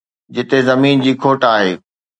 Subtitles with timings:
[0.35, 1.71] جتي زمين جي کوٽ آهي.